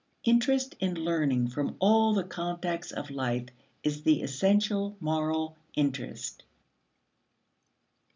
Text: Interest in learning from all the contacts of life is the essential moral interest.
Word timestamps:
Interest 0.23 0.75
in 0.79 0.95
learning 0.95 1.47
from 1.49 1.75
all 1.77 2.11
the 2.15 2.23
contacts 2.23 2.91
of 2.91 3.11
life 3.11 3.49
is 3.83 4.01
the 4.01 4.23
essential 4.23 4.97
moral 4.99 5.55
interest. 5.75 6.43